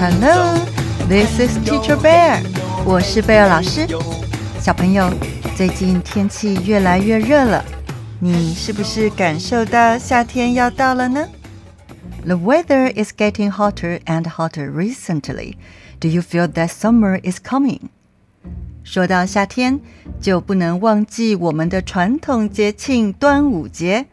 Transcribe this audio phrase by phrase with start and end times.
[0.00, 0.58] Hello,
[1.06, 2.42] this is Teacher Bear.
[2.86, 3.86] 我是贝尔老师。
[4.58, 5.12] 小朋友，
[5.54, 7.62] 最近天气越来越热了，
[8.18, 11.28] 你是不是感受到夏天要到了呢？
[12.24, 15.56] The weather is getting hotter and hotter recently.
[16.00, 17.80] Do you feel that summer is coming?
[18.82, 19.80] 说到夏天，
[20.20, 24.06] 就不能忘记我们的传统节庆端午节。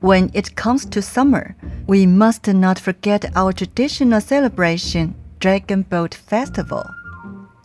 [0.00, 1.54] When it comes to summer,
[1.86, 6.86] we must not forget our traditional celebration, Dragon Boat Festival,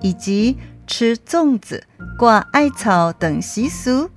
[0.01, 1.83] 以及吃粽子、
[2.17, 4.11] 挂艾草等习俗，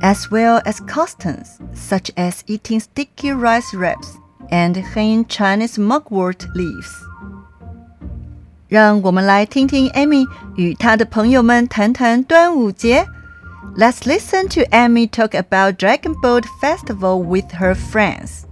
[0.00, 4.16] as well as customs such as eating sticky rice wraps
[4.50, 6.90] and hanging Chinese mugwort leaves.
[8.68, 13.06] 让我们来听听 Amy 与她的朋友们谈谈端午节。
[13.76, 18.44] Let's listen to Amy talk about Dragon Boat Festival with her friends.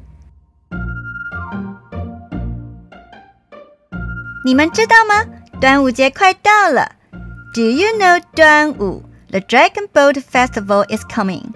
[4.45, 5.25] 你们知道吗？
[5.61, 6.93] 端午节快到了。
[7.55, 9.03] Do you know 端午？
[9.31, 11.53] The Dragon Boat Festival is coming.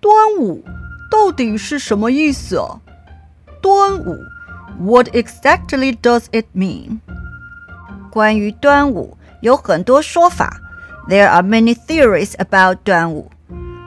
[0.00, 0.62] 端午
[1.10, 2.80] 到底是什么意思啊？
[3.62, 4.18] 端午，
[4.78, 7.00] What exactly does it mean?
[8.10, 10.60] 关于端午有很多说法
[11.08, 13.30] ，There are many theories about 端午。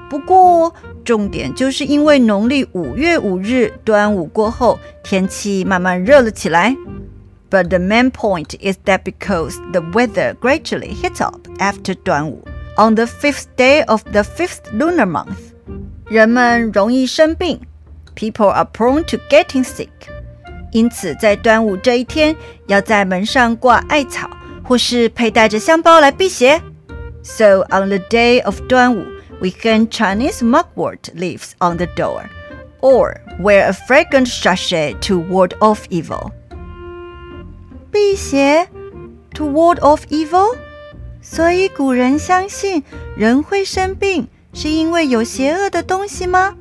[0.10, 0.74] 不过
[1.06, 6.76] 重点就是因为农历五月五日端午过后，天气慢慢热了起来。
[7.52, 12.44] But the main point is that because the weather gradually heats up after 端午，
[12.78, 15.54] on the fifth day of the fifth lunar month，
[16.08, 17.60] 人们容易生病，
[18.16, 19.90] people are prone to getting sick。
[20.72, 22.36] 因此，在端午这一天，
[22.68, 24.30] 要在门上挂艾草，
[24.64, 26.62] 或是佩戴着香包来辟邪。
[27.24, 29.06] So on the day of 端午，
[29.42, 32.30] we hang Chinese mugwort leaves on the door,
[32.82, 36.32] or wear a fragrant sachet to ward off evil.
[37.92, 38.68] 辟邪，
[39.34, 40.58] to ward off evil。
[41.22, 42.84] 所以古人相信
[43.18, 46.56] 人会生病，是因为有邪恶的东西吗？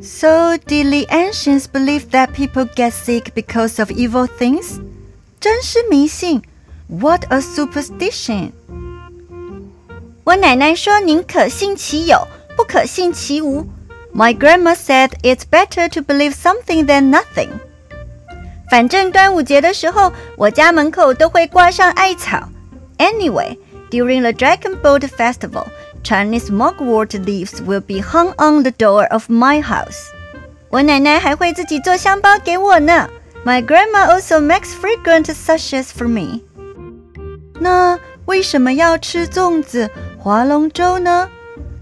[0.00, 4.80] So did the ancients believe that people get sick because of evil things?
[5.40, 6.42] 真是迷信！
[6.88, 8.52] What a superstition！
[10.26, 12.26] 我奶奶说：“宁可信其有，
[12.56, 13.66] 不可信其无。”
[14.14, 17.48] My grandma said it's better to believe something than nothing.
[18.70, 22.48] 反正端午节的时候，我家门口都会挂上艾草。
[22.98, 23.58] Anyway,
[23.90, 25.66] during the Dragon Boat Festival,
[26.04, 30.08] Chinese mugwort leaves will be hung on the door of my house.
[30.68, 33.08] 我奶奶还会自己做香包给我呢。
[33.44, 36.40] My grandma also makes fragrant sachets for me.
[37.60, 39.90] 那为什么要吃粽子、
[40.26, 41.28] 划龙舟呢？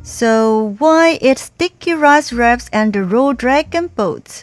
[0.02, 4.42] So why eat sticky rice wraps and roll dragon boats?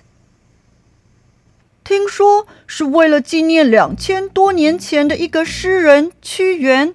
[1.83, 6.93] 听说是为了纪念两千多年前的一个诗人屈原。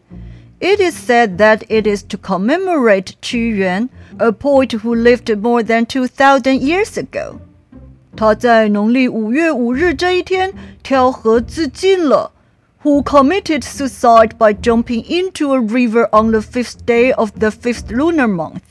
[0.63, 5.61] it is said that it is to commemorate Qu Yuan, a poet who lived more
[5.61, 7.41] than 2,000 years ago.
[8.15, 10.53] 他在农历五月五日这一天
[10.85, 12.31] 跳河自尽了。
[12.85, 17.93] Who committed suicide by jumping into a river on the fifth day of the fifth
[17.93, 18.63] lunar month?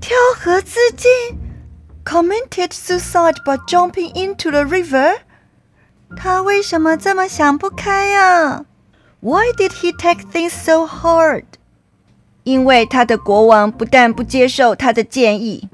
[0.00, 1.08] 跳河自尽，
[2.04, 5.20] committed suicide by jumping into the river。
[6.14, 8.64] 他为什么这么想不开呀？
[9.20, 11.44] why did he take things so hard?
[12.44, 15.68] 因为他的国王不但不接受他的建议，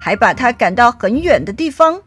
[0.00, 2.02] 还把他赶到很远的地方。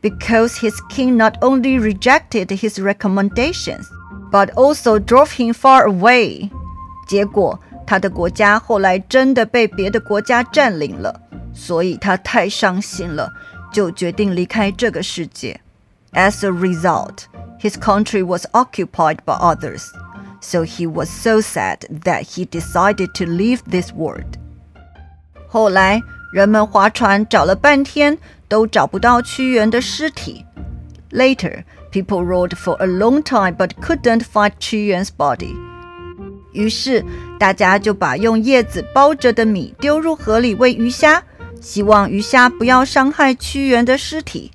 [0.00, 3.84] Because his king not only rejected his recommendations,
[4.30, 6.50] but also drove him far away.
[7.06, 11.20] 结果他的国家后来真的被别的国家占领了，
[11.52, 13.30] 所以他太伤心了，
[13.72, 15.60] 就决定离开这个世界。
[16.12, 17.24] As a result,
[17.60, 19.88] his country was occupied by others
[20.40, 24.38] so he was so sad that he decided to leave this world.
[25.48, 28.18] 后来，人们划船找了半天，
[28.48, 30.44] 都找不到屈原的尸体。
[31.10, 35.54] Later, people rowed for a long time but couldn't find 屈原 's body.
[36.52, 37.04] 于是，
[37.38, 41.22] 大家就把用叶子包着的米丢入河里喂鱼虾，
[41.60, 44.50] 希望鱼虾不要伤害屈原的尸体。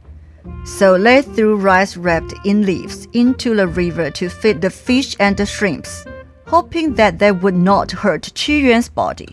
[0.64, 5.36] so they threw rice wrapped in leaves into the river to feed the fish and
[5.38, 6.06] the shrimps,
[6.46, 9.30] hoping that they would not hurt Qu Yuan's body.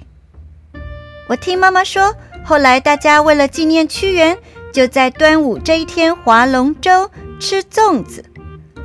[1.29, 4.37] 我听妈妈说，后来大家为了纪念屈原，
[4.73, 8.25] 就在端午这一天划龙舟、 吃粽子。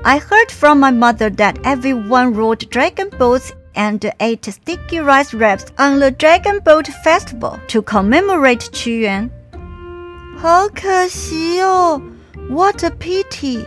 [0.03, 5.65] I heard from my mother that everyone rode dragon boats and ate sticky rice wraps
[5.77, 9.29] on the Dragon Boat Festival to commemorate 屈原。
[10.37, 12.01] 好可惜哦。
[12.49, 13.65] What a pity!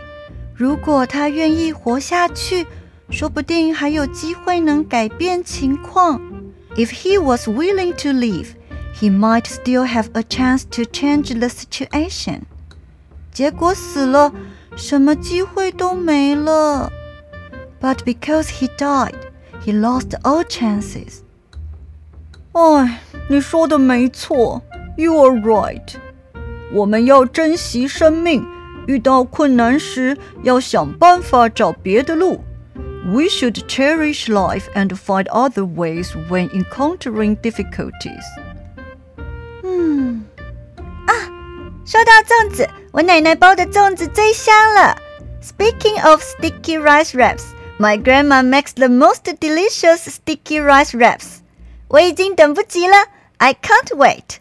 [0.55, 2.65] 如果他愿意活下去，
[3.09, 6.19] 说不定还有机会能改变情况。
[6.75, 8.47] If he was willing to live,
[8.99, 12.41] he might still have a chance to change the situation.
[13.31, 14.33] 结果死了，
[14.77, 16.91] 什么机会都没了。
[17.81, 19.15] But because he died,
[19.65, 21.19] he lost all chances.
[22.53, 24.61] 哎，你说的没错，
[24.95, 25.95] You are right。
[26.71, 28.45] 我们要珍惜生命，
[28.87, 32.43] 遇到困难时要想办法找别的路。
[33.05, 38.23] We should cherish life and find other ways when encountering difficulties.
[39.63, 40.23] 嗯，
[41.05, 41.13] 啊，
[41.85, 44.97] 说到粽子， 我奶奶包的粽子最香了。
[45.41, 47.43] Speaking of sticky rice wraps,
[47.79, 51.39] my grandma makes the most delicious sticky rice wraps.
[51.87, 52.95] 我已经等不及了，
[53.37, 54.37] I can't wait。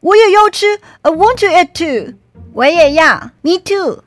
[0.00, 2.14] 我也要吃，I want to eat too。
[2.54, 4.04] 我也要，Me too。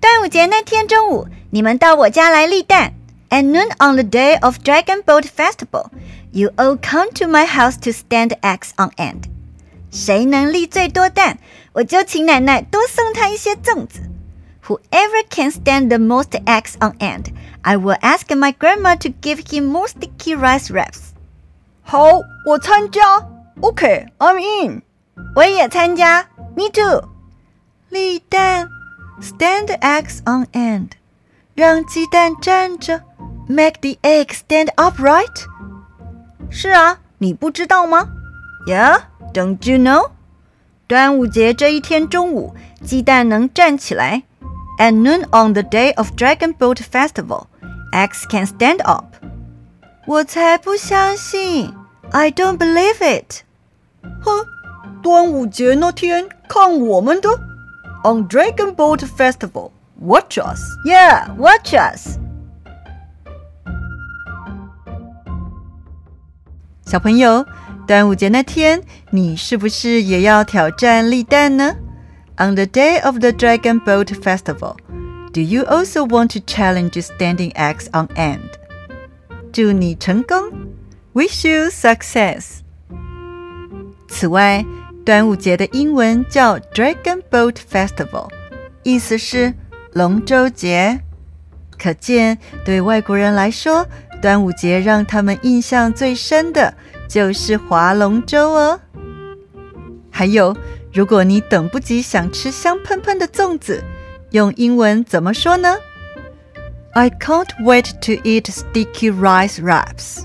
[0.00, 2.92] 端午节那天中午，你们到我家来立蛋。
[3.30, 5.86] At noon on the day of Dragon Boat Festival,
[6.30, 9.24] you all come to my house to stand eggs on end。
[9.90, 11.38] 谁能立最多蛋，
[11.72, 14.00] 我就请奶奶多送他一些粽子。
[14.66, 17.26] Whoever can stand the most eggs on end,
[17.62, 21.12] I will ask my grandma to give him more sticky rice wraps.
[21.82, 23.00] 好，我参加。
[23.60, 24.82] OK，I'm in。
[25.36, 26.26] 我也参加。
[26.56, 27.08] Me too。
[27.90, 28.68] 立蛋，
[29.20, 30.88] stand eggs on end，
[31.54, 33.02] 让鸡蛋站着，
[33.46, 35.44] make the egg stand upright。
[36.50, 38.08] 是啊，你不知道吗
[39.32, 40.10] ？Yeah，don't you know？
[40.86, 42.54] 端午节这一天中午，
[42.84, 44.22] 鸡蛋能站起来。
[44.78, 47.46] At noon on the day of Dragon Boat Festival,
[47.92, 49.14] eggs can stand up.
[50.06, 51.72] 我才不相信。
[52.10, 53.42] I don't believe it.
[54.22, 54.44] 哼，
[55.02, 57.30] 端午节那天看我们的，
[58.04, 59.70] On Dragon Boat Festival.
[60.00, 60.60] Watch us.
[60.84, 62.18] Yeah, watch us.
[66.84, 67.46] 小朋友，
[67.88, 68.80] 端午节那天，
[69.10, 71.76] 你是不是也要挑战立蛋呢？
[72.36, 74.76] On the day of the Dragon Boat Festival,
[75.32, 78.40] do you also want to challenge standing eggs on end?
[79.52, 80.50] 祝你成功！
[81.12, 82.60] Wish you success。
[84.08, 84.64] 此外，
[85.04, 88.28] 端午节的英文叫 Dragon Boat Festival，
[88.82, 89.54] 意思是
[89.92, 91.00] 龙舟节。
[91.78, 93.86] 可见，对外国人来说，
[94.22, 96.74] 端午节让他们印象最深的
[97.09, 98.79] 就是划龙舟哦。
[100.11, 100.55] 还有，
[100.93, 103.83] 如果你等不及想吃香喷喷的粽子，
[104.31, 105.75] 用英文怎么说呢
[106.93, 110.23] ？I can't wait to eat sticky rice wraps。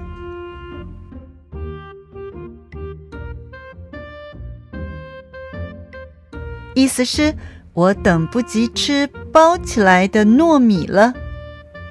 [6.75, 7.35] 意思是
[7.73, 11.15] 我等不及吃包起来的糯米了。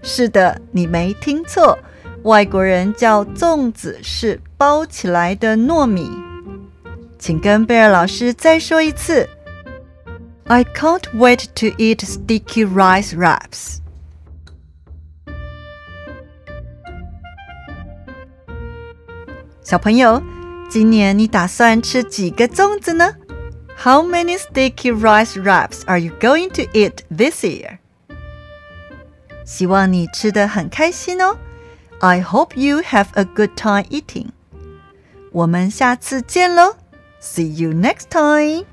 [0.02, 1.80] 是的，你没听错，
[2.23, 6.11] 外国人叫粽子是包起来的糯米。
[7.19, 9.29] 请跟贝尔老师再说一次。
[10.45, 13.79] I can't wait to eat sticky rice wraps。
[19.63, 20.23] 小朋友，
[20.71, 23.17] 今年你打算吃几个粽子呢？
[23.77, 27.79] How many sticky rice wraps are you going to eat this year?
[29.45, 31.37] 希望你吃得很开心哦。
[32.04, 34.34] I hope you have a good time eating.
[35.32, 36.76] 我们下次见喽
[37.22, 38.66] ，See you next time.